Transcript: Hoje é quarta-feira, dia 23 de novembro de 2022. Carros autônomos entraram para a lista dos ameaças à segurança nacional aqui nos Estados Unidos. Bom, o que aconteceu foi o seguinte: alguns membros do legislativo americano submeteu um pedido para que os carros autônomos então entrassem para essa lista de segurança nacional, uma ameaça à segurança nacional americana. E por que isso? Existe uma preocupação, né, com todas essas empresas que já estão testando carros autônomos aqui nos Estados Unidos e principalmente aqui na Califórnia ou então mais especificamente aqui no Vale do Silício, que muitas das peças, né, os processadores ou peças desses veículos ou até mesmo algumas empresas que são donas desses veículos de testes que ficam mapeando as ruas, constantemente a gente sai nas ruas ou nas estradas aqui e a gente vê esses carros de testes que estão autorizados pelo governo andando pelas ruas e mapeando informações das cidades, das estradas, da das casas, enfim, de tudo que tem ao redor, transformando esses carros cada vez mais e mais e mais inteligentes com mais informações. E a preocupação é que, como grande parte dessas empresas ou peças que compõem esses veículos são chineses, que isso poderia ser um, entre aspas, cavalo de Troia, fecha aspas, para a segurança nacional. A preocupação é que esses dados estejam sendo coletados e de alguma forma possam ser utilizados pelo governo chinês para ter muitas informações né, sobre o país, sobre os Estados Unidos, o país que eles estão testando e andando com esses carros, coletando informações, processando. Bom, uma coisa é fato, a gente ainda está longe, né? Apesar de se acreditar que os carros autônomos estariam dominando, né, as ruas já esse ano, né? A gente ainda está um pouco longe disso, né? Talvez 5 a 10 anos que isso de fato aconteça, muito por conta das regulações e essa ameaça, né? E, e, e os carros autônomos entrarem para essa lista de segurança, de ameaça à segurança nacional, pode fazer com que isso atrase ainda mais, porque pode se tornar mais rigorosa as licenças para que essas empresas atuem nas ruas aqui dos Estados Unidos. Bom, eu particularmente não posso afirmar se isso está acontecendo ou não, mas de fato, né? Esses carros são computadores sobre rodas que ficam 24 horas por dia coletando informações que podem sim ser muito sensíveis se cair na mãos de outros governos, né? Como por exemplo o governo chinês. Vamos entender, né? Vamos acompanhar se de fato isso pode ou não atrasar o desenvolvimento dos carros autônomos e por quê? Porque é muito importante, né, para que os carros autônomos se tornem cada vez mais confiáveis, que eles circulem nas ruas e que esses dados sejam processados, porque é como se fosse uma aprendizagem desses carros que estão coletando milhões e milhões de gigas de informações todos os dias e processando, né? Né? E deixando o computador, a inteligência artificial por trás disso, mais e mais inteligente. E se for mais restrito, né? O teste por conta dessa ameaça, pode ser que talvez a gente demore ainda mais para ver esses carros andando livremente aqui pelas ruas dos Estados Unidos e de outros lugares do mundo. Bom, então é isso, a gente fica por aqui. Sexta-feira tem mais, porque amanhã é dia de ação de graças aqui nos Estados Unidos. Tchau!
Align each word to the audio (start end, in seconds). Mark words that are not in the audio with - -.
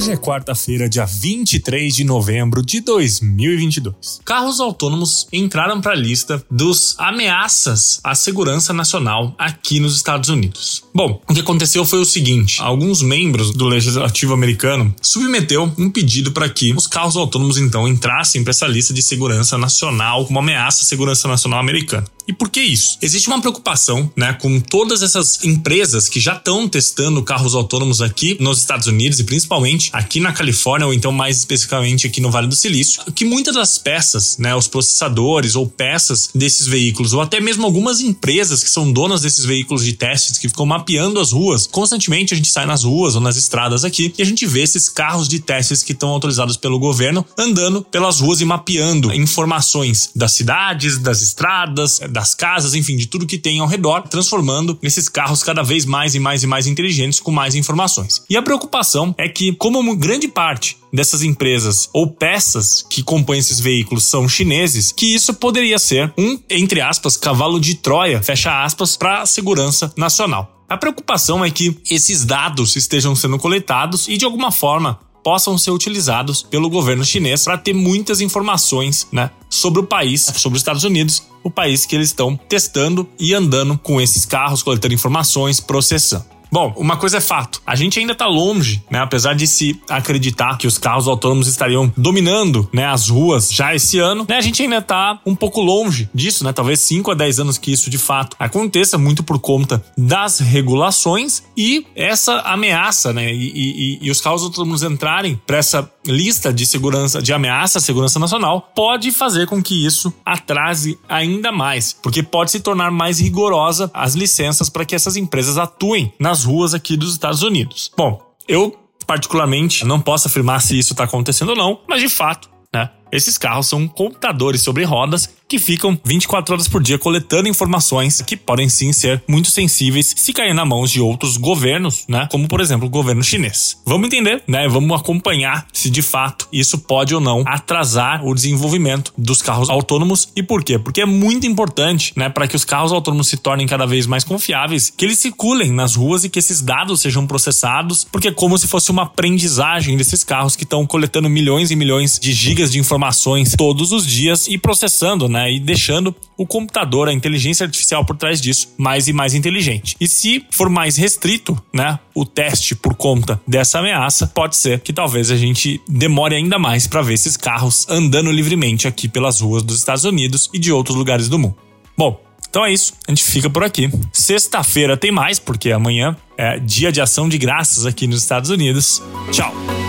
Hoje 0.00 0.12
é 0.12 0.16
quarta-feira, 0.16 0.88
dia 0.88 1.04
23 1.04 1.94
de 1.94 2.04
novembro 2.04 2.64
de 2.64 2.80
2022. 2.80 4.22
Carros 4.24 4.58
autônomos 4.58 5.28
entraram 5.30 5.78
para 5.78 5.92
a 5.92 5.94
lista 5.94 6.42
dos 6.50 6.94
ameaças 6.98 8.00
à 8.02 8.14
segurança 8.14 8.72
nacional 8.72 9.34
aqui 9.36 9.78
nos 9.78 9.94
Estados 9.94 10.30
Unidos. 10.30 10.82
Bom, 10.94 11.20
o 11.28 11.34
que 11.34 11.40
aconteceu 11.40 11.84
foi 11.84 11.98
o 11.98 12.06
seguinte: 12.06 12.62
alguns 12.62 13.02
membros 13.02 13.52
do 13.52 13.66
legislativo 13.66 14.32
americano 14.32 14.94
submeteu 15.02 15.70
um 15.76 15.90
pedido 15.90 16.32
para 16.32 16.48
que 16.48 16.72
os 16.72 16.86
carros 16.86 17.14
autônomos 17.14 17.58
então 17.58 17.86
entrassem 17.86 18.42
para 18.42 18.52
essa 18.52 18.66
lista 18.66 18.94
de 18.94 19.02
segurança 19.02 19.58
nacional, 19.58 20.24
uma 20.30 20.40
ameaça 20.40 20.80
à 20.80 20.86
segurança 20.86 21.28
nacional 21.28 21.60
americana. 21.60 22.06
E 22.30 22.32
por 22.32 22.48
que 22.48 22.60
isso? 22.60 22.96
Existe 23.02 23.26
uma 23.26 23.40
preocupação, 23.40 24.08
né, 24.16 24.32
com 24.34 24.60
todas 24.60 25.02
essas 25.02 25.42
empresas 25.42 26.08
que 26.08 26.20
já 26.20 26.36
estão 26.36 26.68
testando 26.68 27.24
carros 27.24 27.56
autônomos 27.56 28.00
aqui 28.00 28.36
nos 28.38 28.60
Estados 28.60 28.86
Unidos 28.86 29.18
e 29.18 29.24
principalmente 29.24 29.90
aqui 29.92 30.20
na 30.20 30.32
Califórnia 30.32 30.86
ou 30.86 30.94
então 30.94 31.10
mais 31.10 31.38
especificamente 31.38 32.06
aqui 32.06 32.20
no 32.20 32.30
Vale 32.30 32.46
do 32.46 32.54
Silício, 32.54 33.02
que 33.16 33.24
muitas 33.24 33.56
das 33.56 33.78
peças, 33.78 34.38
né, 34.38 34.54
os 34.54 34.68
processadores 34.68 35.56
ou 35.56 35.66
peças 35.66 36.30
desses 36.32 36.68
veículos 36.68 37.12
ou 37.12 37.20
até 37.20 37.40
mesmo 37.40 37.66
algumas 37.66 38.00
empresas 38.00 38.62
que 38.62 38.70
são 38.70 38.92
donas 38.92 39.22
desses 39.22 39.44
veículos 39.44 39.84
de 39.84 39.94
testes 39.94 40.38
que 40.38 40.48
ficam 40.48 40.64
mapeando 40.64 41.18
as 41.18 41.32
ruas, 41.32 41.66
constantemente 41.66 42.32
a 42.32 42.36
gente 42.36 42.52
sai 42.52 42.64
nas 42.64 42.84
ruas 42.84 43.16
ou 43.16 43.20
nas 43.20 43.36
estradas 43.36 43.84
aqui 43.84 44.14
e 44.16 44.22
a 44.22 44.24
gente 44.24 44.46
vê 44.46 44.62
esses 44.62 44.88
carros 44.88 45.26
de 45.26 45.40
testes 45.40 45.82
que 45.82 45.90
estão 45.90 46.10
autorizados 46.10 46.56
pelo 46.56 46.78
governo 46.78 47.26
andando 47.36 47.82
pelas 47.82 48.20
ruas 48.20 48.40
e 48.40 48.44
mapeando 48.44 49.12
informações 49.12 50.10
das 50.14 50.30
cidades, 50.30 50.96
das 50.96 51.22
estradas, 51.22 51.98
da 52.08 52.19
das 52.20 52.34
casas, 52.34 52.74
enfim, 52.74 52.96
de 52.96 53.06
tudo 53.06 53.26
que 53.26 53.38
tem 53.38 53.60
ao 53.60 53.66
redor, 53.66 54.02
transformando 54.02 54.78
esses 54.82 55.08
carros 55.08 55.42
cada 55.42 55.62
vez 55.62 55.86
mais 55.86 56.14
e 56.14 56.20
mais 56.20 56.42
e 56.42 56.46
mais 56.46 56.66
inteligentes 56.66 57.18
com 57.18 57.30
mais 57.30 57.54
informações. 57.54 58.22
E 58.28 58.36
a 58.36 58.42
preocupação 58.42 59.14
é 59.16 59.26
que, 59.26 59.54
como 59.54 59.96
grande 59.96 60.28
parte 60.28 60.76
dessas 60.92 61.22
empresas 61.22 61.88
ou 61.94 62.10
peças 62.10 62.84
que 62.90 63.02
compõem 63.02 63.38
esses 63.38 63.58
veículos 63.58 64.04
são 64.04 64.28
chineses, 64.28 64.92
que 64.92 65.14
isso 65.14 65.32
poderia 65.32 65.78
ser 65.78 66.12
um, 66.18 66.38
entre 66.50 66.82
aspas, 66.82 67.16
cavalo 67.16 67.58
de 67.58 67.76
Troia, 67.76 68.22
fecha 68.22 68.64
aspas, 68.64 68.98
para 68.98 69.22
a 69.22 69.26
segurança 69.26 69.90
nacional. 69.96 70.62
A 70.68 70.76
preocupação 70.76 71.42
é 71.42 71.50
que 71.50 71.74
esses 71.90 72.26
dados 72.26 72.76
estejam 72.76 73.16
sendo 73.16 73.38
coletados 73.38 74.08
e 74.08 74.18
de 74.18 74.26
alguma 74.26 74.52
forma 74.52 75.00
possam 75.24 75.56
ser 75.56 75.70
utilizados 75.70 76.42
pelo 76.42 76.68
governo 76.68 77.04
chinês 77.04 77.44
para 77.44 77.56
ter 77.56 77.72
muitas 77.72 78.20
informações 78.20 79.06
né, 79.10 79.30
sobre 79.50 79.80
o 79.80 79.84
país, 79.84 80.22
sobre 80.36 80.56
os 80.56 80.60
Estados 80.60 80.84
Unidos, 80.84 81.24
o 81.42 81.50
país 81.50 81.84
que 81.84 81.94
eles 81.94 82.08
estão 82.08 82.36
testando 82.36 83.06
e 83.18 83.34
andando 83.34 83.76
com 83.76 84.00
esses 84.00 84.24
carros, 84.24 84.62
coletando 84.62 84.94
informações, 84.94 85.60
processando. 85.60 86.24
Bom, 86.52 86.74
uma 86.76 86.96
coisa 86.96 87.18
é 87.18 87.20
fato, 87.20 87.62
a 87.64 87.76
gente 87.76 88.00
ainda 88.00 88.12
está 88.12 88.26
longe, 88.26 88.82
né? 88.90 88.98
Apesar 88.98 89.34
de 89.34 89.46
se 89.46 89.80
acreditar 89.88 90.58
que 90.58 90.66
os 90.66 90.78
carros 90.78 91.06
autônomos 91.06 91.46
estariam 91.46 91.92
dominando, 91.96 92.68
né, 92.72 92.86
as 92.86 93.08
ruas 93.08 93.52
já 93.52 93.72
esse 93.72 94.00
ano, 94.00 94.26
né? 94.28 94.36
A 94.36 94.40
gente 94.40 94.60
ainda 94.62 94.78
está 94.78 95.20
um 95.24 95.36
pouco 95.36 95.60
longe 95.60 96.10
disso, 96.12 96.42
né? 96.42 96.52
Talvez 96.52 96.80
5 96.80 97.12
a 97.12 97.14
10 97.14 97.40
anos 97.40 97.58
que 97.58 97.70
isso 97.70 97.88
de 97.88 97.98
fato 97.98 98.36
aconteça, 98.38 98.98
muito 98.98 99.22
por 99.22 99.38
conta 99.38 99.84
das 99.96 100.40
regulações 100.40 101.44
e 101.56 101.86
essa 101.94 102.40
ameaça, 102.40 103.12
né? 103.12 103.32
E, 103.32 103.52
e, 103.54 103.98
e 104.02 104.10
os 104.10 104.20
carros 104.20 104.42
autônomos 104.42 104.82
entrarem 104.82 105.40
para 105.46 105.58
essa 105.58 105.88
lista 106.06 106.52
de 106.52 106.66
segurança, 106.66 107.20
de 107.20 107.32
ameaça 107.32 107.78
à 107.78 107.80
segurança 107.80 108.18
nacional, 108.18 108.70
pode 108.74 109.10
fazer 109.10 109.46
com 109.46 109.62
que 109.62 109.84
isso 109.84 110.12
atrase 110.24 110.98
ainda 111.08 111.52
mais, 111.52 111.92
porque 111.92 112.22
pode 112.22 112.50
se 112.50 112.60
tornar 112.60 112.90
mais 112.90 113.20
rigorosa 113.20 113.90
as 113.92 114.14
licenças 114.14 114.68
para 114.68 114.84
que 114.84 114.94
essas 114.94 115.16
empresas 115.16 115.58
atuem 115.58 116.12
nas 116.18 116.44
ruas 116.44 116.74
aqui 116.74 116.96
dos 116.96 117.12
Estados 117.12 117.42
Unidos. 117.42 117.90
Bom, 117.96 118.20
eu 118.48 118.76
particularmente 119.06 119.84
não 119.84 120.00
posso 120.00 120.28
afirmar 120.28 120.60
se 120.60 120.78
isso 120.78 120.92
está 120.92 121.04
acontecendo 121.04 121.50
ou 121.50 121.56
não, 121.56 121.80
mas 121.88 122.00
de 122.00 122.08
fato, 122.08 122.48
né? 122.72 122.90
Esses 123.10 123.36
carros 123.36 123.66
são 123.66 123.88
computadores 123.88 124.62
sobre 124.62 124.84
rodas 124.84 125.28
que 125.50 125.58
ficam 125.58 125.98
24 126.04 126.54
horas 126.54 126.68
por 126.68 126.80
dia 126.80 126.96
coletando 126.96 127.48
informações 127.48 128.22
que 128.22 128.36
podem 128.36 128.68
sim 128.68 128.92
ser 128.92 129.20
muito 129.26 129.50
sensíveis 129.50 130.14
se 130.16 130.32
cair 130.32 130.54
na 130.54 130.64
mãos 130.64 130.92
de 130.92 131.00
outros 131.00 131.36
governos, 131.36 132.04
né? 132.08 132.28
Como 132.30 132.46
por 132.46 132.60
exemplo 132.60 132.86
o 132.86 132.90
governo 132.90 133.24
chinês. 133.24 133.76
Vamos 133.84 134.06
entender, 134.06 134.44
né? 134.46 134.68
Vamos 134.68 134.96
acompanhar 134.96 135.66
se 135.72 135.90
de 135.90 136.02
fato 136.02 136.46
isso 136.52 136.78
pode 136.78 137.16
ou 137.16 137.20
não 137.20 137.42
atrasar 137.46 138.24
o 138.24 138.32
desenvolvimento 138.32 139.12
dos 139.18 139.42
carros 139.42 139.68
autônomos 139.68 140.28
e 140.36 140.42
por 140.42 140.62
quê? 140.62 140.78
Porque 140.78 141.00
é 141.00 141.06
muito 141.06 141.48
importante, 141.48 142.12
né, 142.16 142.28
para 142.28 142.46
que 142.46 142.54
os 142.54 142.64
carros 142.64 142.92
autônomos 142.92 143.26
se 143.26 143.36
tornem 143.36 143.66
cada 143.66 143.86
vez 143.86 144.06
mais 144.06 144.22
confiáveis, 144.22 144.92
que 144.96 145.04
eles 145.04 145.18
circulem 145.18 145.72
nas 145.72 145.96
ruas 145.96 146.22
e 146.22 146.28
que 146.28 146.38
esses 146.38 146.60
dados 146.60 147.00
sejam 147.00 147.26
processados, 147.26 148.04
porque 148.04 148.28
é 148.28 148.32
como 148.32 148.56
se 148.56 148.68
fosse 148.68 148.92
uma 148.92 149.02
aprendizagem 149.02 149.96
desses 149.96 150.22
carros 150.22 150.54
que 150.54 150.62
estão 150.62 150.86
coletando 150.86 151.28
milhões 151.28 151.72
e 151.72 151.76
milhões 151.76 152.20
de 152.20 152.32
gigas 152.32 152.70
de 152.70 152.78
informações 152.78 153.54
todos 153.56 153.90
os 153.90 154.06
dias 154.06 154.46
e 154.46 154.56
processando, 154.56 155.28
né? 155.28 155.39
Né? 155.40 155.52
E 155.52 155.60
deixando 155.60 156.14
o 156.36 156.46
computador, 156.46 157.08
a 157.08 157.12
inteligência 157.12 157.64
artificial 157.64 158.04
por 158.04 158.16
trás 158.16 158.40
disso, 158.40 158.74
mais 158.76 159.08
e 159.08 159.12
mais 159.12 159.34
inteligente. 159.34 159.96
E 160.00 160.06
se 160.06 160.44
for 160.50 160.68
mais 160.68 160.96
restrito, 160.96 161.60
né? 161.72 161.98
O 162.14 162.24
teste 162.24 162.74
por 162.74 162.94
conta 162.94 163.40
dessa 163.46 163.78
ameaça, 163.78 164.26
pode 164.26 164.56
ser 164.56 164.80
que 164.80 164.92
talvez 164.92 165.30
a 165.30 165.36
gente 165.36 165.80
demore 165.88 166.34
ainda 166.34 166.58
mais 166.58 166.86
para 166.86 167.02
ver 167.02 167.14
esses 167.14 167.36
carros 167.36 167.86
andando 167.88 168.30
livremente 168.30 168.86
aqui 168.86 169.08
pelas 169.08 169.40
ruas 169.40 169.62
dos 169.62 169.78
Estados 169.78 170.04
Unidos 170.04 170.50
e 170.52 170.58
de 170.58 170.72
outros 170.72 170.96
lugares 170.96 171.28
do 171.28 171.38
mundo. 171.38 171.56
Bom, 171.96 172.20
então 172.48 172.64
é 172.64 172.72
isso, 172.72 172.94
a 173.06 173.10
gente 173.10 173.22
fica 173.22 173.48
por 173.48 173.62
aqui. 173.62 173.90
Sexta-feira 174.12 174.96
tem 174.96 175.12
mais, 175.12 175.38
porque 175.38 175.70
amanhã 175.70 176.16
é 176.36 176.58
dia 176.58 176.90
de 176.90 177.00
ação 177.00 177.28
de 177.28 177.38
graças 177.38 177.86
aqui 177.86 178.06
nos 178.06 178.22
Estados 178.22 178.50
Unidos. 178.50 179.02
Tchau! 179.30 179.79